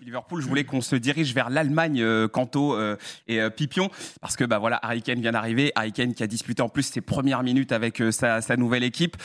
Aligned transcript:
Liverpool, 0.00 0.40
je 0.40 0.48
voulais 0.48 0.64
qu'on 0.64 0.80
se 0.80 0.96
dirige 0.96 1.34
vers 1.34 1.50
l'Allemagne, 1.50 2.00
euh, 2.00 2.26
Canto 2.26 2.74
euh, 2.74 2.96
et 3.28 3.40
euh, 3.40 3.50
Pipion, 3.50 3.90
parce 4.20 4.36
que 4.36 4.44
bah 4.44 4.58
voilà, 4.58 4.78
Harry 4.82 5.02
vient 5.06 5.32
d'arriver, 5.32 5.72
Harry 5.74 5.92
Kane 5.92 6.14
qui 6.14 6.22
a 6.22 6.26
disputé 6.26 6.62
en 6.62 6.68
plus 6.68 6.84
ses 6.84 7.00
premières 7.00 7.42
minutes 7.42 7.72
avec 7.72 8.00
euh, 8.00 8.10
sa, 8.10 8.40
nouvelle 8.56 8.84
équipe. 8.84 9.16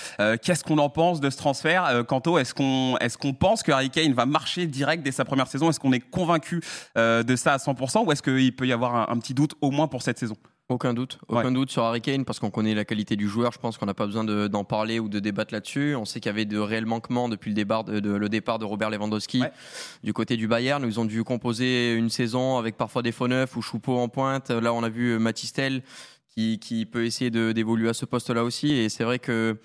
Qu'est-ce 0.41 0.63
qu'on 0.63 0.77
en 0.77 0.89
pense 0.89 1.19
de 1.19 1.29
ce 1.29 1.37
transfert, 1.37 2.03
Canto 2.07 2.37
Est-ce 2.37 2.53
qu'on 2.53 2.97
est-ce 2.99 3.17
qu'on 3.17 3.33
pense 3.33 3.63
que 3.63 3.71
Harry 3.71 3.89
va 4.13 4.25
marcher 4.25 4.67
direct 4.67 5.03
dès 5.03 5.11
sa 5.11 5.25
première 5.25 5.47
saison? 5.47 5.69
Est-ce 5.69 5.79
qu'on 5.79 5.93
est 5.93 5.99
convaincu 5.99 6.61
de 6.95 7.35
ça 7.35 7.53
à 7.53 7.57
100% 7.57 8.05
ou 8.05 8.11
est-ce 8.11 8.21
qu'il 8.21 8.55
peut 8.55 8.67
y 8.67 8.73
avoir 8.73 9.09
un 9.09 9.17
petit 9.17 9.33
doute 9.33 9.55
au 9.61 9.71
moins 9.71 9.87
pour 9.87 10.01
cette 10.01 10.19
saison? 10.19 10.35
Aucun 10.67 10.95
doute, 10.95 11.19
aucun 11.27 11.45
Ouais. 11.45 11.51
doute 11.51 11.69
sur 11.69 11.83
Harry 11.83 12.01
Kane 12.01 12.25
parce 12.25 12.39
qu'on 12.39 12.49
connaît 12.49 12.73
la 12.73 12.85
qualité 12.85 13.15
du 13.15 13.27
joueur. 13.29 13.51
Je 13.51 13.59
pense 13.59 13.77
qu'on 13.77 13.85
n'a 13.85 13.93
pas 13.93 14.07
besoin 14.07 14.23
de- 14.23 14.47
d'en 14.47 14.63
parler 14.63 14.99
ou 14.99 15.07
de 15.07 15.19
débattre 15.19 15.53
là-dessus. 15.53 15.93
On 15.95 16.05
sait 16.05 16.19
qu'il 16.19 16.27
y 16.29 16.33
avait 16.33 16.45
de 16.45 16.57
réels 16.57 16.87
manquements 16.87 17.29
depuis 17.29 17.49
le 17.51 17.55
départ 17.55 17.83
de, 17.83 17.99
de- 17.99 18.09
le 18.15 18.29
départ 18.29 18.57
de 18.57 18.65
Robert 18.65 18.89
Lewandowski 18.89 19.41
Ouais. 19.41 19.51
du 20.03 20.11
côté 20.11 20.37
du 20.37 20.47
Bayern. 20.47 20.83
Ils 20.83 20.99
ont 20.99 21.05
dû 21.05 21.23
composer 21.23 21.93
une 21.93 22.09
saison 22.09 22.57
avec 22.57 22.77
parfois 22.77 23.03
des 23.03 23.11
faux 23.11 23.27
neufs 23.27 23.55
ou 23.55 23.61
Choupeau 23.61 23.99
en 23.99 24.09
pointe. 24.09 24.49
Là, 24.49 24.73
on 24.73 24.81
a 24.81 24.89
vu 24.89 25.11
euh, 25.11 25.19
Matistel 25.19 25.83
qui, 26.33 26.57
qui 26.57 26.87
peut 26.87 27.05
essayer 27.05 27.29
de- 27.29 27.51
d'évoluer 27.51 27.89
à 27.89 27.93
ce 27.93 28.05
poste-là 28.05 28.43
aussi. 28.43 28.73
Et 28.73 28.89
c'est 28.89 29.03
vrai 29.03 29.19
que 29.19 29.59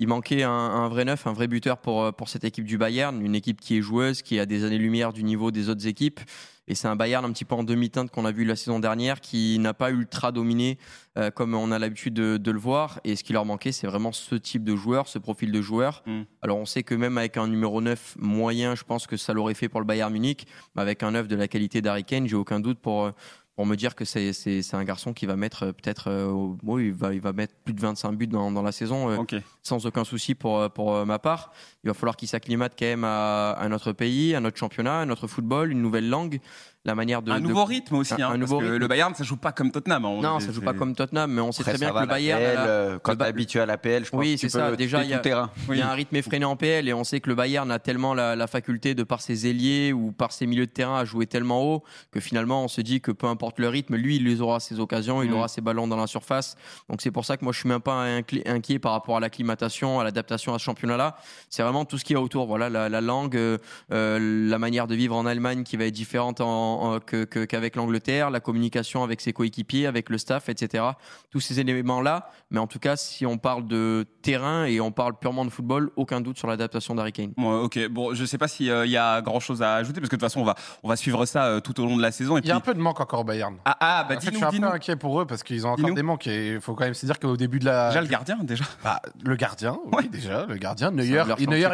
il 0.00 0.08
manquait 0.08 0.42
un, 0.42 0.50
un 0.50 0.88
vrai 0.88 1.04
neuf, 1.04 1.28
un 1.28 1.32
vrai 1.32 1.46
buteur 1.46 1.78
pour, 1.78 2.02
euh, 2.02 2.10
pour 2.10 2.28
cette 2.28 2.42
équipe 2.42 2.64
du 2.64 2.76
Bayern, 2.76 3.24
une 3.24 3.36
équipe 3.36 3.60
qui 3.60 3.76
est 3.78 3.82
joueuse, 3.82 4.20
qui 4.22 4.40
a 4.40 4.46
des 4.46 4.64
années-lumière 4.64 5.12
du 5.12 5.22
niveau 5.22 5.52
des 5.52 5.68
autres 5.68 5.86
équipes. 5.86 6.18
Et 6.66 6.74
c'est 6.74 6.88
un 6.88 6.96
Bayern 6.96 7.24
un 7.24 7.32
petit 7.32 7.44
peu 7.44 7.54
en 7.54 7.62
demi-teinte 7.62 8.10
qu'on 8.10 8.24
a 8.24 8.32
vu 8.32 8.44
la 8.44 8.56
saison 8.56 8.78
dernière, 8.78 9.20
qui 9.20 9.58
n'a 9.58 9.74
pas 9.74 9.90
ultra 9.90 10.32
dominé 10.32 10.78
euh, 11.18 11.30
comme 11.30 11.54
on 11.54 11.70
a 11.70 11.78
l'habitude 11.78 12.14
de, 12.14 12.36
de 12.36 12.50
le 12.50 12.58
voir. 12.58 13.00
Et 13.04 13.16
ce 13.16 13.24
qui 13.24 13.32
leur 13.32 13.44
manquait, 13.44 13.72
c'est 13.72 13.86
vraiment 13.86 14.12
ce 14.12 14.34
type 14.34 14.64
de 14.64 14.74
joueur, 14.74 15.08
ce 15.08 15.18
profil 15.18 15.52
de 15.52 15.60
joueur. 15.60 16.02
Mm. 16.06 16.22
Alors 16.42 16.58
on 16.58 16.64
sait 16.64 16.82
que 16.82 16.94
même 16.94 17.18
avec 17.18 17.36
un 17.36 17.48
numéro 17.48 17.80
9 17.80 18.16
moyen, 18.18 18.74
je 18.74 18.84
pense 18.84 19.06
que 19.06 19.16
ça 19.16 19.32
l'aurait 19.32 19.54
fait 19.54 19.68
pour 19.68 19.80
le 19.80 19.86
Bayern 19.86 20.12
Munich. 20.12 20.46
Mais 20.74 20.82
avec 20.82 21.02
un 21.02 21.10
9 21.12 21.28
de 21.28 21.36
la 21.36 21.48
qualité 21.48 21.82
d'Harry 21.82 22.04
Kane, 22.04 22.26
j'ai 22.26 22.36
aucun 22.36 22.60
doute 22.60 22.78
pour, 22.78 23.04
euh, 23.04 23.10
pour 23.56 23.66
me 23.66 23.76
dire 23.76 23.94
que 23.94 24.04
c'est 24.04 24.32
un 24.72 24.84
garçon 24.84 25.12
qui 25.12 25.26
va 25.26 25.36
mettre 25.36 25.62
euh, 25.64 25.72
peut-être, 25.72 26.08
euh, 26.10 26.26
au- 26.26 26.58
oui, 26.64 26.86
il 26.86 26.92
va, 26.92 27.14
il 27.14 27.20
va 27.20 27.32
mettre 27.32 27.54
plus 27.64 27.72
de 27.72 27.80
25 27.80 28.12
buts 28.12 28.26
dans, 28.26 28.50
dans 28.50 28.62
la 28.62 28.72
saison. 28.72 29.10
euh, 29.10 29.16
sans 29.62 29.86
aucun 29.86 30.02
souci 30.04 30.34
pour, 30.34 30.58
euh, 30.58 30.68
pour 30.68 30.94
euh, 30.94 31.04
ma 31.04 31.18
part. 31.20 31.52
Il 31.84 31.88
va 31.88 31.94
falloir 31.94 32.16
qu'il 32.16 32.26
s'acclimate 32.28 32.74
quand 32.78 32.86
même 32.86 33.04
à, 33.04 33.52
à 33.52 33.68
notre 33.68 33.92
pays, 33.92 34.34
à 34.34 34.40
notre 34.40 34.56
championnat, 34.58 35.00
à 35.00 35.06
notre 35.06 35.26
football, 35.28 35.70
une 35.70 35.80
nouvelle 35.82 36.08
langue, 36.08 36.40
la 36.84 36.94
manière 36.94 37.22
de. 37.22 37.30
un 37.32 37.40
de- 37.40 37.46
nouveau 37.46 37.64
rythme 37.64 37.94
aussi, 37.96 38.12
un- 38.14 38.16
hein, 38.16 38.20
un 38.20 38.28
parce 38.30 38.38
nouveau 38.40 38.58
que 38.58 38.64
rythme. 38.64 38.76
le 38.78 38.88
Bayern, 38.88 39.14
ça 39.14 39.24
joue 39.24 39.36
pas 39.36 39.52
comme 39.52 39.70
Tottenham. 39.70 40.04
hein. 40.04 40.18
Non, 40.22 40.40
ça 40.40 40.52
joue 40.52 40.60
pas 40.60 40.74
comme 40.74 40.94
Tottenham, 40.94 41.32
mais 41.32 41.40
on 41.40 41.50
sait 41.52 41.62
Après, 41.62 41.72
très 41.72 41.78
bien 41.86 41.94
que 41.94 42.00
le 42.00 42.06
Bayern. 42.06 42.42
a 42.42 42.44
PL, 42.46 42.56
euh, 42.58 42.98
quand 43.02 43.16
t'es 43.16 43.24
habitué 43.24 43.60
à 43.60 43.66
la 43.66 43.78
PL, 43.78 44.04
je 44.04 44.10
pense 44.10 44.20
Oui, 44.20 44.36
c'est 44.38 44.48
ça. 44.48 44.74
Déjà, 44.76 45.02
il 45.02 45.10
y 45.10 45.14
a- 45.14 45.18
terrain. 45.18 45.50
Il 45.70 45.76
y 45.78 45.80
a 45.82 45.90
un 45.90 45.94
rythme 45.94 46.16
effréné 46.16 46.44
en 46.44 46.56
PL 46.56 46.88
et 46.88 46.92
on 46.92 47.04
sait 47.04 47.20
que 47.20 47.28
le 47.30 47.34
Bayern 47.34 47.70
a 47.70 47.78
tellement 47.78 48.12
la, 48.14 48.36
la 48.36 48.46
faculté 48.46 48.94
de 48.94 49.02
par 49.02 49.20
ses 49.22 49.46
ailiers 49.46 49.92
ou 49.92 50.12
par 50.12 50.32
ses 50.32 50.46
milieux 50.46 50.66
de 50.66 50.70
terrain 50.72 50.98
à 50.98 51.04
jouer 51.04 51.26
tellement 51.26 51.62
haut 51.62 51.82
que 52.10 52.20
finalement 52.20 52.64
on 52.64 52.68
se 52.68 52.80
dit 52.82 53.00
que 53.00 53.12
peu 53.12 53.26
importe 53.26 53.58
le 53.58 53.68
rythme, 53.68 53.96
lui 53.96 54.16
il 54.16 54.24
les 54.24 54.40
aura 54.42 54.60
ses 54.60 54.78
occasions, 54.80 55.22
il 55.22 55.30
Mm. 55.30 55.34
aura 55.34 55.48
ses 55.48 55.60
ballons 55.62 55.88
dans 55.88 55.96
la 55.96 56.06
surface. 56.06 56.56
Donc 56.90 57.00
c'est 57.00 57.10
pour 57.10 57.24
ça 57.24 57.36
que 57.36 57.44
moi 57.44 57.52
je 57.52 57.60
suis 57.60 57.68
même 57.68 57.80
pas 57.80 58.04
inquiet 58.46 58.78
par 58.78 58.92
rapport 58.92 59.16
à 59.16 59.20
l'acclimatation, 59.20 60.00
à 60.00 60.04
l'adaptation 60.04 60.52
à 60.54 60.58
ce 60.58 60.64
championnat-là. 60.64 61.16
C'est 61.48 61.62
vraiment 61.62 61.84
tout 61.84 61.96
ce 61.98 62.04
qu'il 62.04 62.14
y 62.14 62.16
a 62.18 62.20
autour. 62.20 62.46
Voilà 62.46 62.68
la, 62.68 62.88
la 62.88 63.00
langue, 63.00 63.36
euh, 63.36 63.58
euh, 63.92 64.48
la 64.50 64.58
manière 64.58 64.86
de 64.86 64.94
vivre 64.94 65.16
en 65.16 65.24
Allemagne 65.26 65.62
qui 65.64 65.76
va 65.76 65.84
être 65.86 65.94
différente 65.94 66.40
en- 66.40 66.73
en- 66.82 67.00
que- 67.00 67.24
que- 67.24 67.44
qu'avec 67.44 67.76
l'Angleterre, 67.76 68.30
la 68.30 68.40
communication 68.40 69.02
avec 69.02 69.20
ses 69.20 69.32
coéquipiers, 69.32 69.86
avec 69.86 70.08
le 70.10 70.18
staff, 70.18 70.48
etc. 70.48 70.84
Tous 71.30 71.40
ces 71.40 71.60
éléments-là. 71.60 72.30
Mais 72.50 72.58
en 72.60 72.66
tout 72.66 72.78
cas, 72.78 72.96
si 72.96 73.26
on 73.26 73.38
parle 73.38 73.66
de 73.66 74.06
terrain 74.22 74.64
et 74.64 74.80
on 74.80 74.92
parle 74.92 75.14
purement 75.18 75.44
de 75.44 75.50
football, 75.50 75.90
aucun 75.96 76.20
doute 76.20 76.38
sur 76.38 76.48
l'adaptation 76.48 76.94
d'Harry 76.94 77.12
Kane. 77.12 77.32
Bon, 77.36 77.62
ok, 77.64 77.88
bon, 77.88 78.14
je 78.14 78.24
sais 78.24 78.38
pas 78.38 78.48
s'il 78.48 78.66
y 78.66 78.96
a 78.96 79.20
grand 79.22 79.40
chose 79.40 79.62
à 79.62 79.74
ajouter 79.74 80.00
parce 80.00 80.08
que 80.10 80.16
de 80.16 80.20
toute 80.20 80.28
façon, 80.28 80.40
on 80.40 80.44
va, 80.44 80.54
on 80.82 80.88
va 80.88 80.96
suivre 80.96 81.24
ça 81.26 81.44
euh, 81.46 81.60
tout 81.60 81.80
au 81.80 81.84
long 81.86 81.96
de 81.96 82.02
la 82.02 82.12
saison. 82.12 82.36
Et 82.36 82.40
Il 82.40 82.46
y 82.48 82.50
a 82.50 82.56
un 82.56 82.60
puis- 82.60 82.72
peu 82.72 82.74
de 82.74 82.80
manque 82.80 83.00
encore 83.00 83.20
au 83.20 83.24
Bayern. 83.24 83.56
Ah, 83.64 83.76
ah, 83.80 84.06
bah 84.08 84.16
en 84.16 84.20
fait, 84.20 84.30
je 84.30 84.36
suis 84.36 84.44
un 84.44 84.50
peu 84.50 84.64
inquiet 84.66 84.96
pour 84.96 85.20
eux 85.20 85.26
parce 85.26 85.42
qu'ils 85.42 85.66
ont 85.66 85.70
encore 85.70 85.84
Dis-nous. 85.84 85.94
des 85.96 86.02
manques 86.02 86.26
et 86.26 86.52
il 86.54 86.60
faut 86.60 86.74
quand 86.74 86.84
même 86.84 86.94
se 86.94 87.06
dire 87.06 87.18
qu'au 87.18 87.36
début 87.36 87.58
de 87.58 87.64
la. 87.66 87.88
Déjà 87.88 88.00
le 88.02 88.06
gardien, 88.08 88.38
déjà. 88.42 88.64
Bah, 88.82 89.00
le 89.24 89.36
gardien, 89.36 89.78
oui, 89.86 89.92
Ouais. 89.96 90.08
déjà, 90.08 90.46
le 90.46 90.56
gardien. 90.56 90.88
un 90.88 90.90
Neuer, 90.92 91.24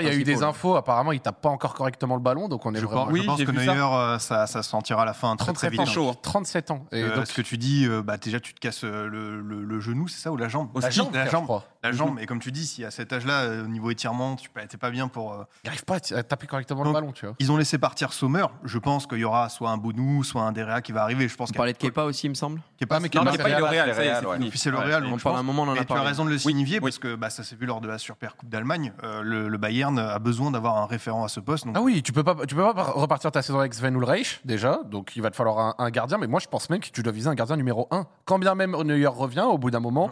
il 0.01 0.07
y 0.07 0.11
a 0.11 0.15
eu 0.15 0.25
des 0.25 0.43
infos. 0.43 0.77
Apparemment, 0.77 1.13
il 1.13 1.21
tape 1.21 1.41
pas 1.41 1.49
encore 1.49 1.75
correctement 1.75 2.15
le 2.15 2.21
ballon, 2.23 2.49
donc 2.49 2.65
on 2.67 2.75
est 2.75 2.81
Je 2.81 2.87
vraiment. 2.87 3.05
pense, 3.05 3.13
Oui, 3.13 3.21
je 3.23 3.27
pense 3.27 3.43
que 3.45 3.51
Neuer, 3.51 3.65
ça. 3.67 4.01
euh, 4.15 4.19
ça, 4.19 4.47
ça 4.47 4.63
se 4.63 4.71
sentira 4.91 5.03
à 5.03 5.05
la 5.05 5.13
fin 5.15 5.37
très 5.37 5.53
très 5.53 5.69
37 5.69 5.71
vite. 5.71 5.81
ans. 5.81 5.83
hein. 5.85 5.87
chaud, 5.87 6.09
hein. 6.11 6.17
37 6.23 6.71
ans. 6.71 6.87
Et 6.93 7.03
Euh, 7.03 7.17
donc, 7.17 7.27
ce 7.27 7.33
que 7.35 7.43
tu 7.43 7.57
dis, 7.59 7.87
euh, 7.87 8.03
bah, 8.03 8.17
déjà 8.17 8.41
tu 8.41 8.55
te 8.55 8.61
casses 8.61 8.85
euh, 8.85 9.07
le, 9.07 9.41
le- 9.41 9.63
le 9.65 9.81
genou, 9.81 10.09
c'est 10.09 10.21
ça, 10.21 10.33
ou 10.33 10.37
la 10.37 10.49
jambe? 10.49 10.69
La 10.81 10.91
jambe, 10.91 11.15
la 11.15 11.29
jambe. 11.29 11.47
La 11.83 11.93
jambe, 11.93 12.19
et 12.21 12.27
comme 12.27 12.41
tu 12.41 12.53
dis, 12.53 12.67
si 12.67 12.85
à 12.85 12.91
cet 12.91 13.11
âge-là, 13.13 13.41
euh, 13.41 13.65
au 13.65 13.67
niveau 13.67 13.91
étirement, 13.91 14.37
tu 14.37 14.51
n'étais 14.55 14.77
pas 14.77 14.91
bien 14.91 15.09
pour. 15.09 15.33
euh, 15.33 15.45
Il 15.65 15.69
n'arrive 15.69 15.85
pas 15.85 15.97
à 15.97 16.23
taper 16.23 16.47
correctement 16.47 16.85
le 16.85 16.93
ballon, 16.93 17.13
tu 17.13 17.25
vois. 17.25 17.35
Ils 17.39 17.51
ont 17.51 17.57
laissé 17.57 17.79
partir 17.79 18.13
Sommer. 18.13 18.45
Je 18.65 18.77
pense 18.79 19.07
qu'il 19.07 19.19
y 19.19 19.25
aura 19.25 19.49
soit 19.49 19.71
un 19.71 19.79
Bounou, 19.79 20.23
soit 20.23 20.43
un 20.43 20.53
Derea 20.53 20.83
qui 20.83 20.93
va 20.93 21.03
arriver. 21.03 21.27
Je 21.29 21.37
pense 21.37 21.49
On 21.49 21.53
qu'il 21.53 21.55
y 21.55 21.59
a- 21.59 21.61
parlait 21.61 21.73
de 21.73 21.79
Kepa 21.79 22.03
aussi, 22.05 22.27
il 22.27 22.31
me 22.31 22.35
semble. 22.35 22.61
Kepa, 22.79 22.97
Ah, 22.97 23.01
mais 23.01 23.09
Kepa, 23.09 23.33
c'est 23.33 23.43
au 23.63 23.67
Real, 23.67 23.95
c'est. 23.95 24.49
Puis 24.51 24.59
c'est 24.59 24.71
le. 24.71 24.77
Real. 24.79 25.07
On 25.07 25.17
parle 25.17 25.39
un 25.39 25.43
moment, 25.43 25.63
on 25.63 25.69
en 25.69 25.73
a 25.73 25.75
Mais 25.77 25.85
tu 25.87 25.93
as 25.95 26.03
raison 26.03 26.25
de 26.27 26.31
le 26.31 26.37
Oui, 26.37 26.41
signifier 26.41 26.81
parce 26.81 26.99
que 26.99 27.15
bah, 27.15 27.31
ça 27.31 27.43
s'est 27.45 27.57
vu 27.57 27.65
lors 27.65 27.81
de 27.81 27.89
la 27.89 27.97
Super 27.97 28.37
Coupe 28.37 28.51
d'Allemagne. 28.51 28.93
Euh, 29.03 29.23
le, 29.23 29.49
le 29.49 29.59
Bayern 29.59 29.99
a 29.99 30.19
besoin 30.19 30.51
d'avoir 30.51 30.77
un 30.77 30.87
référent 30.87 31.25
à 31.25 31.29
ce 31.29 31.41
poste. 31.41 31.65
Ah 31.75 31.81
oui, 31.81 32.03
tu 32.03 32.13
peux 32.13 32.25
pas, 32.25 32.37
tu 32.47 32.55
peux 32.55 32.63
pas 32.75 32.83
repartir 32.83 33.33
ta 33.33 33.41
saison 33.41 33.59
avec 33.59 33.73
Sven 33.73 33.95
Ulreich, 33.97 34.41
déjà. 34.45 34.81
Donc, 34.85 35.17
il 35.17 35.23
va 35.23 35.31
te 35.31 35.37
falloir 35.37 35.59
un, 35.59 35.75
un 35.79 35.91
gardien. 35.91 36.19
Mais 36.19 36.27
moi, 36.27 36.41
je 36.41 36.49
pense 36.49 36.69
même 36.69 36.81
que 36.81 36.89
tu 36.91 37.03
dois 37.03 37.13
viser 37.13 37.29
un 37.29 37.35
gardien 37.35 37.57
numéro 37.57 37.89
1. 37.91 38.07
Quand 38.27 38.39
bien 38.39 38.55
même 38.55 38.73
Neuer 38.83 39.07
revient, 39.07 39.47
au 39.49 39.57
bout 39.57 39.71
d'un 39.71 39.81
moment, 39.81 40.11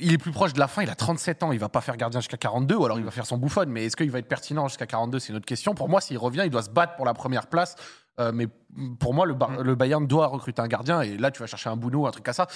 il 0.00 0.12
est 0.14 0.18
plus 0.18 0.32
proche 0.32 0.54
de 0.54 0.58
la 0.58 0.68
fin. 0.68 0.85
Il 0.86 0.90
a 0.90 0.94
37 0.94 1.42
ans. 1.42 1.52
Il 1.52 1.58
va 1.58 1.68
pas 1.68 1.80
faire 1.80 1.96
gardien 1.96 2.20
jusqu'à 2.20 2.36
42 2.36 2.74
ou 2.76 2.84
alors 2.84 2.98
il 2.98 3.04
va 3.04 3.10
faire 3.10 3.26
son 3.26 3.36
bouffonne. 3.38 3.68
Mais 3.70 3.84
est-ce 3.86 3.96
qu'il 3.96 4.10
va 4.10 4.18
être 4.20 4.28
pertinent 4.28 4.68
jusqu'à 4.68 4.86
42 4.86 5.18
C'est 5.18 5.30
une 5.30 5.36
autre 5.36 5.46
question. 5.46 5.74
Pour 5.74 5.88
moi, 5.88 6.00
s'il 6.00 6.18
revient, 6.18 6.42
il 6.44 6.50
doit 6.50 6.62
se 6.62 6.70
battre 6.70 6.96
pour 6.96 7.04
la 7.06 7.14
première 7.14 7.46
place. 7.48 7.74
Euh, 8.18 8.32
mais 8.32 8.46
pour 8.98 9.12
moi, 9.12 9.26
le, 9.26 9.34
Bar- 9.34 9.62
le 9.62 9.74
Bayern 9.74 10.06
doit 10.06 10.26
recruter 10.28 10.62
un 10.62 10.68
gardien. 10.68 11.02
Et 11.02 11.18
là, 11.18 11.30
tu 11.30 11.40
vas 11.40 11.46
chercher 11.46 11.68
un 11.68 11.76
Bounou, 11.76 12.06
un 12.06 12.10
truc 12.10 12.26
à 12.28 12.32
ça. 12.32 12.46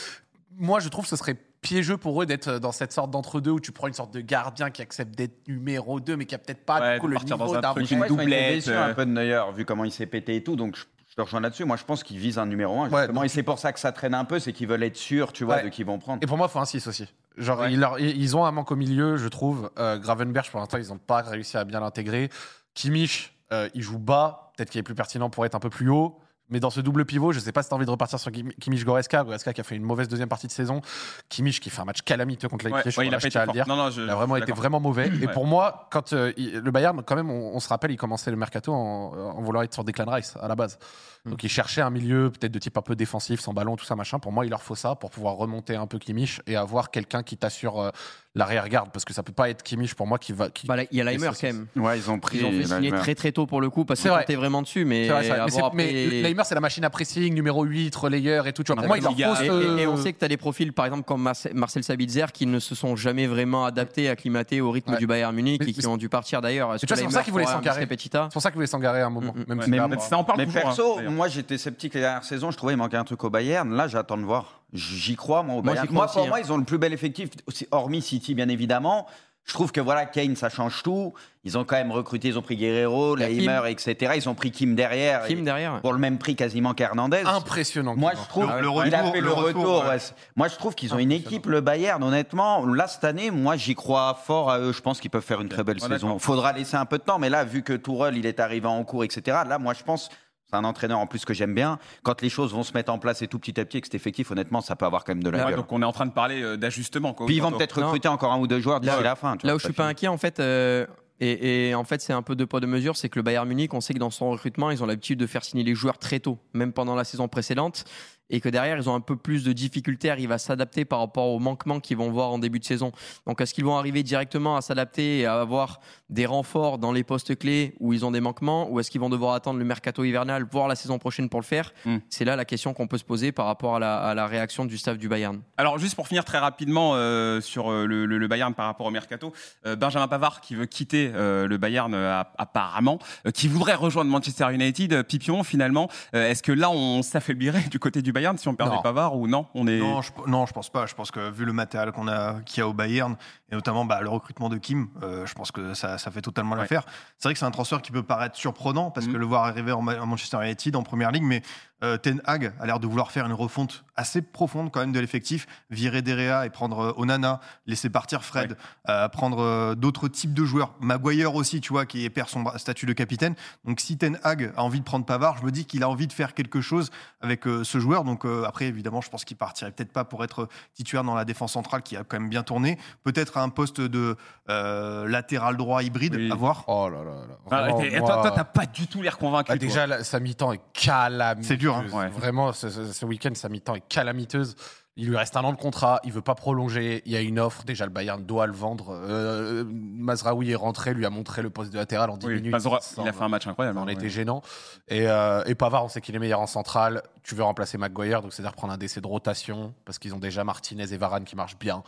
Moi, 0.57 0.81
je 0.81 0.89
trouve 0.89 1.05
que 1.05 1.11
ce 1.11 1.17
serait 1.17 1.37
piégeux 1.61 1.97
pour 1.99 2.23
eux 2.23 2.27
d'être 2.27 2.59
dans 2.59 2.73
cette 2.73 2.93
sorte 2.93 3.11
d'entre-deux 3.11 3.51
où 3.51 3.61
tu 3.61 3.71
prends 3.73 3.87
une 3.87 3.93
sorte 3.95 4.13
de 4.15 4.21
gardien 4.21 4.71
qui 4.71 4.81
accepte 4.83 5.15
d'être 5.17 5.47
numéro 5.49 6.01
2, 6.01 6.17
mais 6.17 6.25
qui 6.25 6.35
a 6.35 6.39
peut-être 6.39 6.65
pas 6.65 6.81
Ouais, 6.81 6.95
du 6.95 7.01
coup, 7.01 7.09
de 7.09 7.13
le 7.15 7.19
niveau 7.21 7.55
un 7.55 7.61
d'un 7.61 7.73
truc, 7.75 7.91
une 7.91 8.07
doublette, 8.07 8.69
euh. 8.69 8.91
un 8.91 8.95
peu 8.95 9.05
de 9.07 9.11
Neuer, 9.11 9.43
vu 9.55 9.65
comment 9.65 9.85
il 9.85 9.93
s'est 9.93 10.07
pété 10.07 10.37
et 10.37 10.43
tout. 10.43 10.57
Donc, 10.57 10.77
je, 10.77 10.85
je 11.09 11.15
te 11.15 11.21
rejoins 11.21 11.41
là-dessus. 11.41 11.65
Moi, 11.65 11.77
je 11.77 11.85
pense 11.85 12.03
qu'ils 12.03 12.19
visent 12.19 12.39
un 12.39 12.47
numéro 12.47 12.81
1. 12.81 12.89
Ouais, 12.89 13.01
Justement, 13.01 13.23
et 13.23 13.29
c'est 13.29 13.43
pour 13.43 13.59
ça 13.59 13.73
que 13.73 13.79
ça 13.81 13.93
traîne 13.93 14.15
un 14.15 14.25
peu. 14.25 14.39
C'est 14.39 14.53
qu'ils 14.53 14.67
veulent 14.67 14.83
être 14.83 14.97
sûrs, 14.97 15.33
tu 15.33 15.45
vois, 15.45 15.57
Ouais. 15.57 15.65
de 15.65 15.69
qui 15.69 15.83
vont 15.85 15.99
prendre. 15.99 16.23
Et 16.23 16.27
pour 16.27 16.37
moi, 16.37 16.47
il 16.49 16.53
faut 16.53 16.59
un 16.59 16.65
6 16.65 16.87
aussi. 16.87 17.07
Genre, 17.37 17.61
Ouais. 17.61 17.73
ils, 17.73 17.81
leur- 17.81 17.99
ils 18.01 18.37
ont 18.37 18.45
un 18.45 18.51
manque 18.53 18.71
au 18.73 18.77
milieu, 18.77 19.17
je 19.17 19.29
trouve. 19.29 19.71
Euh, 19.79 19.99
Gravenberch, 19.99 20.51
pour 20.51 20.61
l'instant, 20.61 20.79
ils 20.79 20.89
n'ont 20.89 20.99
pas 20.99 21.23
réussi 21.23 21.57
à 21.57 21.65
bien 21.65 21.81
l'intégrer. 21.81 22.29
Kimmich, 22.75 23.35
euh, 23.53 23.69
il 23.75 23.83
joue 23.83 23.99
bas. 23.99 24.53
Peut-être 24.57 24.71
qu'il 24.71 24.79
est 24.79 24.83
plus 24.85 24.95
pertinent 24.95 25.31
pour 25.31 25.45
être 25.47 25.55
un 25.55 25.61
peu 25.61 25.71
plus 25.71 25.89
haut. 25.91 26.19
Mais 26.51 26.61
dans 26.61 26.71
ce 26.71 26.81
double 26.81 27.05
pivot, 27.05 27.33
je 27.33 27.39
sais 27.41 27.53
pas 27.53 27.63
si 27.63 27.69
tu 27.69 27.75
as 27.75 27.77
envie 27.77 27.87
de 27.87 27.91
repartir 27.91 28.19
sur 28.19 28.31
Kim- 28.33 28.53
Kimmich 28.61 28.85
Goreska. 28.85 29.23
Goreska 29.25 29.53
qui 29.53 29.61
a 29.61 29.65
fait 29.65 29.77
une 29.77 29.83
mauvaise 29.85 30.09
deuxième 30.09 30.29
partie 30.29 30.47
de 30.47 30.53
saison. 30.53 30.81
Kimmich 31.29 31.61
qui 31.61 31.71
fait 31.71 31.81
un 31.81 31.85
match 31.85 32.03
calamiteux 32.03 32.49
contre 32.49 32.65
Ouais, 32.67 32.71
l'Autriche. 32.73 32.99
ouais, 32.99 33.07
il 33.07 33.15
a 33.15 33.19
à 33.19 33.47
le 33.47 33.53
dire. 33.53 33.69
Non, 33.69 33.77
non, 33.77 33.91
je- 33.91 34.03
Il 34.03 34.11
a 34.11 34.15
vraiment 34.15 34.37
été 34.37 34.53
vraiment 34.53 34.81
mauvais. 34.81 35.09
Et 35.23 35.27
Ouais. 35.27 35.33
pour 35.33 35.47
moi, 35.47 35.89
quand 35.91 36.13
euh, 36.13 36.33
il- 36.37 36.59
le 36.59 36.71
Bayern, 36.71 37.03
quand 37.05 37.15
même, 37.17 37.31
on, 37.31 37.55
on 37.55 37.61
se 37.61 37.69
rappelle, 37.69 37.91
il 37.93 37.97
commençait 37.97 38.31
le 38.31 38.37
mercato 38.37 38.73
en, 38.73 39.13
en 39.37 39.41
voulant 39.43 39.63
être 39.63 39.75
sur 39.75 39.85
Declan 39.85 40.11
Rice 40.11 40.35
à 40.41 40.49
la 40.49 40.57
base. 40.57 40.79
Mm. 41.25 41.31
Donc 41.31 41.45
il 41.45 41.49
cherchait 41.49 41.83
un 41.83 41.91
milieu 41.91 42.31
peut-être 42.31 42.53
de 42.53 42.59
type 42.59 42.77
un 42.79 42.83
peu 42.83 42.97
défensif, 42.97 43.41
sans 43.41 43.53
ballon, 43.53 43.77
tout 43.77 43.85
ça 43.85 43.95
machin. 43.95 44.19
Pour 44.19 44.33
moi, 44.33 44.45
il 44.45 44.51
leur 44.51 44.63
faut 44.63 44.75
ça 44.75 44.95
pour 44.95 45.11
pouvoir 45.11 45.35
remonter 45.37 45.77
un 45.77 45.87
peu 45.87 45.99
Kimmich 45.99 46.41
et 46.47 46.57
avoir 46.57 46.91
quelqu'un 46.91 47.23
qui 47.23 47.37
t'assure 47.37 47.81
euh, 47.81 47.91
l'arrière-garde 48.37 48.91
parce 48.93 49.05
que 49.05 49.13
ça 49.13 49.23
peut 49.23 49.33
pas 49.33 49.51
être 49.51 49.63
Kimmich 49.63 49.95
pour 49.95 50.07
moi 50.07 50.19
qui 50.19 50.33
va. 50.33 50.51
Qui... 50.51 50.67
Bah, 50.67 50.77
il 50.91 50.97
y 50.97 51.01
a 51.01 51.05
Leimer 51.05 51.27
quand 51.29 51.43
même. 51.43 51.67
Ouais, 51.77 51.99
ils 51.99 52.11
ont 52.11 52.19
pris. 52.21 52.39
Ils 52.39 52.45
ont 52.45 52.53
fait 52.53 52.65
signer 52.65 52.91
très 52.93 53.15
très 53.15 53.33
tôt 53.33 53.47
pour 53.47 53.61
le 53.61 53.71
coup 53.71 53.85
parce 53.85 54.01
qu'ils 54.01 54.11
vrai. 54.11 54.21
comptaient 54.21 54.37
vraiment 54.37 54.63
dessus. 54.63 54.85
Mais, 54.85 55.07
C'est 55.07 55.11
vrai, 55.13 55.23
c'est 55.25 55.29
vrai. 55.31 55.41
Mais, 55.45 55.51
c'est- 55.51 55.63
après- 55.63 55.77
mais 56.23 56.29
Neymar, 56.29 56.47
c'est 56.47 56.55
la 56.55 56.61
machine 56.61 56.85
à 56.85 56.91
pressing, 56.91 57.35
numéro 57.35 57.65
8, 57.65 57.95
relayeur 57.97 58.47
et 58.47 58.53
tout. 58.53 58.63
Tu 58.63 58.73
vois. 58.73 58.77
Pour 58.77 58.87
moi, 58.87 58.99
il 58.99 59.03
leur 59.03 59.13
faut 59.37 59.43
Et, 59.43 59.47
ce- 59.49 59.79
et- 59.79 59.83
et 59.83 59.87
on 59.87 59.97
sait 59.97 60.13
que 60.13 60.19
tu 60.19 60.25
as 60.25 60.29
des 60.29 60.37
profils, 60.37 60.73
par 60.73 60.87
exemple, 60.87 61.03
comme 61.05 61.23
Marcel, 61.23 61.55
Marcel 61.55 61.83
Sabitzer, 61.83 62.27
qui 62.33 62.47
ne 62.47 62.59
se 62.61 62.75
sont 62.75 62.95
jamais 62.97 63.27
vraiment 63.27 63.65
adaptés, 63.65 64.09
acclimatés 64.09 64.61
au 64.61 64.71
rythme 64.71 64.93
Ouais. 64.93 64.99
du 64.99 65.07
Bayern 65.07 65.35
Munich 65.35 65.61
Mais- 65.65 65.71
et 65.71 65.73
qui 65.73 65.87
ont 65.87 65.97
dû 65.97 66.09
partir 66.09 66.41
d'ailleurs. 66.41 66.77
tu 66.79 66.87
vois, 66.87 66.97
c'est 66.97 67.03
pour 67.03 67.13
ça 67.13 67.23
qu'ils 67.23 67.33
voulaient 67.33 67.47
s'encarrer. 67.47 67.87
Petita. 67.87 68.29
C'est 68.31 68.35
pour 68.35 68.43
ça 68.43 68.51
qu'il 68.51 68.57
voulait 68.57 68.67
s'engarer 68.69 69.01
à 69.01 69.07
un 69.07 69.11
moment. 69.11 69.35
Même 69.49 69.59
Ouais. 69.59 69.65
si 69.65 69.71
Mais, 69.71 69.79
ça 69.99 70.17
en 70.19 70.23
parle 70.25 70.41
hein, 70.43 70.47
perso, 70.53 71.01
moi 71.09 71.27
j'étais 71.29 71.59
sceptique 71.59 71.95
la 71.95 72.01
dernière 72.01 72.25
saison, 72.25 72.51
je 72.53 72.57
trouvais 72.57 72.73
qu'il 72.75 72.79
manquait 72.79 72.97
un 72.97 73.05
truc 73.05 73.23
au 73.25 73.31
Bayern. 73.31 73.75
Là, 73.75 73.89
j'attends 73.89 74.17
de 74.17 74.23
voir. 74.23 74.60
J'y 74.73 75.17
crois, 75.17 75.43
moi, 75.43 75.57
au 75.57 75.63
Moi, 75.63 75.73
Bayern. 75.75 75.87
crois 75.89 75.95
Moi, 75.97 76.05
aussi, 76.07 76.15
pour 76.15 76.25
hein. 76.25 76.29
moi, 76.29 76.41
ils 76.41 76.53
ont 76.53 76.57
le 76.59 76.65
plus 76.65 76.79
bel 76.79 76.93
effectif, 76.93 77.31
hormis 77.71 78.03
City, 78.03 78.35
bien 78.35 78.49
évidemment. 78.49 79.07
Je 79.47 79.55
trouve 79.55 79.73
que 79.73 79.81
voilà, 79.81 80.05
Kane, 80.07 80.37
ça 80.37 80.49
change 80.51 80.83
tout. 80.85 81.13
Ils 81.45 81.57
ont 81.59 81.65
quand 81.65 81.75
même 81.75 81.91
recruté, 81.91 82.29
ils 82.29 82.39
ont 82.39 82.43
pris 82.43 82.57
Guerrero, 82.57 83.17
Leimer, 83.17 83.63
etc. 83.69 84.13
Ils 84.15 84.29
ont 84.29 84.35
pris 84.35 84.53
Kim 84.53 84.77
derrière. 84.77 85.25
Kim 85.27 85.43
derrière. 85.43 85.81
Pour 85.81 85.93
le 85.95 85.99
même 85.99 86.19
prix 86.19 86.37
quasiment 86.37 86.73
qu'Hernandez. 86.75 87.23
impressionnant. 87.25 87.97
Moi, 87.97 88.13
je 88.15 88.29
trouve 88.29 88.47
Le- 88.47 88.61
le 88.61 88.87
il 88.87 88.95
a 88.95 89.11
fait 89.11 89.21
le, 89.21 89.27
le 89.27 89.33
retour. 89.33 89.61
retour, 89.63 89.83
ouais. 89.85 89.95
ouais. 89.97 89.99
Moi, 90.37 90.47
je 90.49 90.57
trouve 90.57 90.75
qu'ils 90.75 90.95
ont 90.95 90.99
une 90.99 91.11
équipe, 91.11 91.47
le 91.47 91.63
Bayern, 91.63 92.01
honnêtement. 92.05 92.65
Là, 92.67 92.87
cette 92.87 93.03
année, 93.03 93.31
moi, 93.33 93.57
j'y 93.57 93.75
crois 93.75 94.15
fort 94.15 94.51
à 94.51 94.61
eux. 94.61 94.73
Je 94.73 94.83
pense 94.83 95.01
qu'ils 95.01 95.11
peuvent 95.11 95.25
faire 95.25 95.41
une 95.41 95.49
très 95.49 95.65
belle 95.65 95.79
Ouais, 95.83 95.89
saison. 95.89 96.19
Faudra 96.21 96.53
laisser 96.53 96.77
un 96.77 96.85
peu 96.87 96.99
de 96.99 97.03
temps, 97.03 97.19
mais 97.19 97.31
là, 97.31 97.43
vu 97.43 97.63
que 97.63 97.73
Tourelle, 97.73 98.19
il 98.19 98.27
est 98.27 98.39
arrivé 98.41 98.67
en 98.69 98.85
cours, 98.85 99.03
etc. 99.05 99.39
Là, 99.49 99.59
moi, 99.59 99.73
je 99.73 99.83
pense. 99.83 100.11
C'est 100.51 100.57
un 100.57 100.65
entraîneur 100.65 100.99
en 100.99 101.07
plus 101.07 101.25
que 101.25 101.33
j'aime 101.35 101.55
bien. 101.55 101.79
Quand 102.03 102.21
les 102.23 102.29
choses 102.29 102.53
vont 102.53 102.63
se 102.65 102.73
mettre 102.75 102.93
en 102.93 102.99
place 102.99 103.23
et 103.23 103.29
tout 103.29 103.39
petit 103.39 103.61
à 103.61 103.65
petit, 103.65 103.79
et 103.79 103.81
que 103.81 103.87
c'est 103.91 103.97
effectif, 103.97 104.31
honnêtement, 104.33 104.61
ça 104.61 104.75
peut 104.77 104.85
avoir 104.87 105.05
quand 105.05 105.13
même 105.15 105.23
de 105.23 105.31
la 105.31 105.39
Ouais, 105.39 105.45
gueule. 105.51 105.57
donc 105.61 105.71
on 105.73 105.81
est 105.81 105.85
en 105.85 105.93
train 105.93 106.07
de 106.07 106.13
parler 106.13 106.43
euh, 106.43 106.57
d'ajustement. 106.57 107.13
Puis 107.15 107.37
ils 107.37 107.41
vont 107.43 107.53
peut-être 107.53 107.81
recruter 107.83 108.09
encore 108.09 108.33
un 108.33 108.39
ou 108.39 108.47
deux 108.47 108.61
joueurs 108.61 108.81
d'ici 108.81 108.95
la 109.03 109.15
fin. 109.17 109.37
tu 109.37 109.47
Là 109.47 109.53
vois, 109.53 109.57
où 109.57 109.59
je 109.61 109.65
suis 109.65 109.73
pas 109.73 109.87
inquiet, 109.87 110.09
en 110.09 110.19
fait, 110.19 110.41
euh, 110.41 110.87
Et, 111.21 111.69
et 111.69 111.75
en 111.75 111.85
fait, 111.85 112.01
c'est 112.01 112.13
un 112.15 112.23
peu 112.23 112.35
deux 112.35 112.47
poids 112.47 112.61
deux 112.61 112.67
mesures. 112.67 112.97
C'est 112.97 113.09
que 113.11 113.19
le 113.19 113.23
Bayern 113.23 113.47
Munich, 113.47 113.73
on 113.75 113.81
sait 113.81 113.93
que 113.95 113.99
dans 113.99 114.11
son 114.11 114.31
recrutement, 114.31 114.71
ils 114.71 114.83
ont 114.83 114.87
l'habitude 114.87 115.19
de 115.19 115.27
faire 115.27 115.45
signer 115.45 115.63
les 115.65 115.75
joueurs 115.75 115.99
très 115.99 116.19
tôt, 116.19 116.39
même 116.55 116.73
pendant 116.73 116.95
la 116.95 117.05
saison 117.05 117.29
précédente 117.29 117.85
et 118.31 118.41
que 118.41 118.49
derrière, 118.49 118.77
ils 118.79 118.89
ont 118.89 118.95
un 118.95 119.01
peu 119.01 119.17
plus 119.17 119.45
de 119.45 119.53
difficultés, 119.53 120.11
arrivent 120.11 120.33
à 120.33 120.39
s'adapter 120.39 120.85
par 120.85 121.01
rapport 121.01 121.29
aux 121.29 121.39
manquements 121.39 121.81
qu'ils 121.81 121.97
vont 121.97 122.11
voir 122.11 122.31
en 122.31 122.39
début 122.39 122.59
de 122.61 122.65
saison. 122.65 122.93
Donc, 123.27 123.41
est-ce 123.41 123.53
qu'ils 123.53 123.65
vont 123.65 123.77
arriver 123.77 124.03
directement 124.03 124.57
à 124.57 124.61
s'adapter 124.63 125.19
et 125.21 125.27
à 125.27 125.41
avoir 125.41 125.81
des 126.09 126.27
renforts 126.27 126.79
dans 126.79 126.93
les 126.93 127.05
postes 127.05 127.39
clés 127.39 127.75
où 127.81 127.93
ils 127.93 128.05
ont 128.05 128.11
des 128.11 128.21
manquements, 128.21 128.71
ou 128.71 128.81
est-ce 128.81 128.91
qu'ils 128.91 129.01
vont 129.01 129.11
devoir 129.11 129.35
attendre 129.35 129.59
le 129.59 129.65
mercato 129.65 130.05
hivernal, 130.05 130.45
voire 130.51 130.69
la 130.69 130.75
saison 130.77 130.99
prochaine 130.99 131.29
pour 131.29 131.41
le 131.41 131.45
faire? 131.45 131.73
Mm. 131.85 131.97
C'est 132.09 132.25
là 132.25 132.37
la 132.37 132.45
question 132.45 132.73
qu'on 132.75 132.87
peut 132.87 132.99
se 132.99 133.05
poser 133.05 133.33
par 133.33 133.47
rapport 133.47 133.77
à 133.77 133.79
la, 133.79 133.99
à 133.99 134.15
la 134.15 134.27
réaction 134.27 134.65
du 134.65 134.79
staff 134.79 134.97
du 134.99 135.09
Bayern. 135.09 135.41
Alors 135.57 135.79
juste 135.79 135.95
pour 135.95 136.07
finir 136.09 136.25
très 136.25 136.39
rapidement 136.39 136.93
euh, 136.95 137.41
sur 137.41 137.71
euh, 137.71 137.87
le, 137.87 138.07
le- 138.07 138.19
le 138.19 138.29
Bayern 138.29 138.55
par 138.55 138.67
rapport 138.67 138.87
au 138.87 138.91
mercato, 138.91 139.33
euh, 139.67 139.77
Benjamin 139.77 140.09
Pavard 140.09 140.41
qui 140.41 140.55
veut 140.55 140.67
quitter 140.67 141.11
euh, 141.15 141.47
le 141.49 141.57
Bayern 141.59 141.93
app- 141.95 142.35
apparemment, 142.39 142.99
qui 143.35 143.49
voudrait 143.49 143.75
rejoindre 143.75 144.11
Manchester 144.11 144.47
United, 144.53 145.03
Pipion 145.05 145.43
finalement, 145.45 145.89
est-ce 146.13 146.43
que 146.43 146.53
là 146.53 146.71
on 146.71 147.03
s'affaiblirait 147.03 147.65
du 147.71 147.79
côté 147.79 148.03
du 148.03 148.13
Bayern 148.13 148.20
si 148.39 148.49
on 148.49 148.55
perdait 148.55 148.75
Non. 148.77 148.83
Pavard 148.83 149.17
ou 149.17 149.27
non 149.27 149.47
On 149.55 149.67
est 149.67 149.79
Non, 149.79 150.03
je, 150.03 150.11
non, 150.27 150.47
je 150.47 150.53
pense 150.53 150.69
pas. 150.71 150.87
Je 150.87 150.95
pense 150.95 151.11
que 151.11 151.31
vu 151.31 151.45
le 151.45 151.53
matériel 151.53 151.93
qu'on 151.93 152.09
a, 152.09 152.41
qu'il 152.43 152.61
y 152.61 152.63
a 152.63 152.69
au 152.69 152.73
Bayern, 152.73 153.17
et 153.51 153.55
notamment 153.55 153.85
bah, 153.85 154.01
le 154.01 154.09
recrutement 154.09 154.49
de 154.49 154.57
Kim, 154.59 154.89
euh, 155.03 155.27
je 155.27 155.35
pense 155.35 155.51
que 155.53 155.75
ça, 155.75 155.99
ça 155.99 156.11
fait 156.11 156.23
totalement 156.23 156.55
Ouais. 156.55 156.61
l'affaire. 156.63 156.85
C'est 157.19 157.29
vrai 157.29 157.33
que 157.35 157.39
c'est 157.39 157.47
un 157.47 157.51
transfert 157.51 157.83
qui 157.83 157.93
peut 157.93 158.03
paraître 158.03 158.37
surprenant 158.37 158.91
parce 158.91 159.07
Mhm. 159.07 159.13
que 159.13 159.19
le 159.19 159.27
voir 159.27 159.45
arriver 159.45 159.73
en, 159.73 159.83
Ma- 159.83 160.01
en 160.01 160.07
Manchester 160.07 160.39
United 160.43 160.77
en 160.77 160.83
première 160.83 161.11
ligue, 161.11 161.23
mais 161.25 161.43
euh, 161.83 161.97
Ten 161.97 162.21
Hag 162.27 162.53
a 162.61 162.67
l'air 162.67 162.79
de 162.81 162.87
vouloir 162.87 163.11
faire 163.11 163.25
une 163.27 163.33
refonte 163.33 163.85
assez 164.01 164.23
profonde 164.23 164.71
quand 164.73 164.81
même 164.81 164.93
de 164.93 164.99
l'effectif, 165.01 165.47
virer 165.71 166.03
Derea 166.03 166.47
et 166.47 166.51
prendre 166.51 166.79
euh, 166.81 166.93
Onana, 166.97 167.41
laisser 167.67 167.91
partir 167.91 168.25
Fred, 168.25 168.57
euh, 168.89 169.09
prendre 169.09 169.41
euh, 169.41 169.75
d'autres 169.75 170.09
types 170.09 170.35
de 170.35 170.45
joueurs. 170.45 170.75
Maguire 170.81 171.35
aussi, 171.35 171.61
tu 171.61 171.73
vois, 171.73 171.87
qui 171.87 172.09
perd 172.11 172.29
son 172.29 172.45
statut 172.57 172.87
de 172.87 172.93
capitaine. 172.93 173.35
Donc 173.65 173.81
si 173.81 173.97
Ten 173.99 174.19
Hag 174.25 174.53
a 174.57 174.63
envie 174.65 174.81
de 174.81 174.85
prendre 174.85 175.05
Pavard, 175.05 175.39
je 175.39 175.45
me 175.45 175.51
dis 175.51 175.65
qu'il 175.67 175.83
a 175.83 175.89
envie 175.89 176.07
de 176.07 176.13
faire 176.13 176.35
quelque 176.35 176.61
chose 176.61 176.91
avec 177.21 177.47
euh, 177.47 177.63
ce 177.65 177.79
joueur. 177.79 178.05
Donc 178.05 178.25
euh, 178.25 178.45
après, 178.47 178.65
évidemment, 178.67 179.01
je 179.01 179.11
pense 179.11 179.25
qu'il 179.25 179.37
partirait 179.37 179.71
peut-être 179.71 179.93
pas 179.93 180.05
pour 180.05 180.25
être 180.25 180.49
titulaire 180.75 181.05
dans 181.05 181.15
la 181.15 181.25
défense 181.25 181.53
centrale 181.53 181.83
qui 181.83 181.97
a 181.97 182.05
quand 182.05 182.19
même 182.19 182.29
bien 182.31 182.43
tourné. 182.43 182.79
Peut-être 183.05 183.37
à 183.37 183.43
un 183.43 183.49
poste 183.51 183.81
de 183.81 184.17
euh, 184.49 185.07
latéral 185.07 185.57
droit 185.57 185.83
hybride, 185.83 186.15
Oui. 186.17 186.31
à 186.33 186.35
voir. 186.35 186.65
Oh 186.67 186.89
là 186.89 186.99
là 187.05 187.11
là. 187.29 187.37
Ah, 187.51 187.69
moi- 187.71 188.23
toi, 188.23 188.33
t'as 188.35 188.45
pas 188.45 188.67
du 188.67 188.87
tout 188.87 189.03
l'air 189.03 189.19
convaincu. 189.19 189.53
Bah, 189.53 189.59
déjà, 189.59 190.03
sa 190.03 190.21
mi-temps 190.21 190.53
est 190.53 190.61
calamiteuse. 190.73 191.47
C'est 191.49 191.57
dur, 191.57 191.77
hein. 191.77 191.85
Ouais. 191.93 192.09
Vraiment, 192.09 192.53
ce, 192.53 192.69
ce- 192.71 192.93
ce 192.93 193.05
week-end, 193.07 193.31
sa 193.35 193.49
mi-temps 193.49 193.75
est 193.75 193.83
calamiteuse. 193.91 194.55
Il 194.97 195.09
lui 195.09 195.17
reste 195.17 195.37
un 195.37 195.45
an 195.45 195.53
de 195.53 195.57
contrat, 195.59 196.01
il 196.05 196.13
veut 196.13 196.21
pas 196.21 196.35
prolonger. 196.35 197.01
Il 197.07 197.13
y 197.13 197.17
a 197.17 197.21
une 197.21 197.39
offre. 197.39 197.65
Déjà, 197.65 197.87
le 197.87 197.93
Bayern 197.93 198.23
doit 198.25 198.47
le 198.47 198.53
vendre. 198.53 198.89
Euh, 198.91 199.65
Mazraoui 199.67 200.51
est 200.51 200.57
rentré, 200.57 200.93
lui 200.95 201.07
a 201.07 201.11
montré 201.11 201.43
le 201.43 201.49
poste 201.49 201.73
de 201.73 201.79
latéral 201.79 202.11
en 202.11 202.17
10 202.19 202.27
Oui, 202.27 202.35
minutes. 202.35 202.53
Mazora- 202.53 202.81
il 203.01 203.09
a 203.09 203.13
fait 203.13 203.23
un 203.23 203.29
match 203.29 203.47
incroyable. 203.47 203.79
on 203.79 203.83
hein, 203.85 203.89
était 203.89 204.11
gênant. 204.11 204.43
Et, 204.89 205.07
euh, 205.09 205.43
et 205.47 205.55
Pavard, 205.55 205.85
on 205.85 205.89
sait 205.89 206.01
qu'il 206.01 206.15
est 206.17 206.19
meilleur 206.19 206.41
en 206.41 206.47
centrale. 206.47 207.03
Tu 207.23 207.35
veux 207.35 207.45
remplacer 207.45 207.79
Maguire, 207.79 208.21
donc 208.21 208.33
c'est-à-dire 208.33 208.53
prendre 208.55 208.73
un 208.73 208.79
décès 208.79 209.01
de 209.01 209.07
rotation, 209.07 209.75
parce 209.85 209.99
qu'ils 209.99 210.15
ont 210.15 210.19
déjà 210.19 210.45
Martinez 210.45 210.93
et 210.93 210.97
Varane 210.97 211.25
qui 211.25 211.37
marchent 211.37 211.59
bien. 211.59 211.83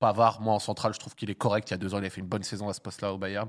Pavard, 0.00 0.40
moi 0.40 0.52
en 0.54 0.58
centrale, 0.58 0.92
je 0.92 0.98
trouve 0.98 1.14
qu'il 1.14 1.30
est 1.30 1.34
correct. 1.34 1.70
Il 1.70 1.72
y 1.72 1.74
a 1.74 1.78
deux 1.78 1.94
ans, 1.94 1.98
il 1.98 2.04
a 2.04 2.10
fait 2.10 2.20
une 2.20 2.26
bonne 2.26 2.42
saison 2.42 2.68
à 2.68 2.72
ce 2.74 2.80
poste-là 2.80 3.12
au 3.14 3.18
Bayern. 3.18 3.48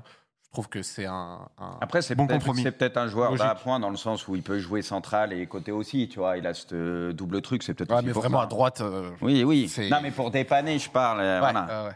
Je 0.52 0.56
trouve 0.56 0.68
que 0.68 0.82
c'est 0.82 1.06
un, 1.06 1.38
un- 1.58 1.78
Après, 1.80 2.02
c'est 2.02 2.14
Bon 2.14 2.26
peut-être 2.26 2.40
compromis. 2.40 2.62
c'est 2.62 2.72
peut-être 2.72 2.98
un 2.98 3.06
joueur 3.06 3.30
Logique. 3.30 3.46
d'appoint 3.46 3.80
dans 3.80 3.88
le 3.88 3.96
sens 3.96 4.28
où 4.28 4.36
il 4.36 4.42
peut 4.42 4.58
jouer 4.58 4.82
central 4.82 5.32
et 5.32 5.46
côté 5.46 5.72
aussi. 5.72 6.10
Tu 6.10 6.18
vois, 6.18 6.36
il 6.36 6.46
a 6.46 6.52
ce 6.52 7.10
double 7.12 7.40
truc. 7.40 7.62
C'est 7.62 7.72
peut-être 7.72 7.90
Ouais, 7.96 8.02
mais 8.02 8.12
vraiment 8.12 8.40
ça. 8.40 8.44
à 8.44 8.46
droite. 8.48 8.82
euh, 8.82 9.08
Oui, 9.22 9.44
oui. 9.44 9.66
C'est- 9.66 9.88
Non, 9.88 9.96
mais 10.02 10.10
pour 10.10 10.30
dépanner, 10.30 10.78
je 10.78 10.90
parle. 10.90 11.20
euh, 11.20 11.40
ouais, 11.40 11.52
voilà. 11.52 11.84
ouais. 11.86 11.90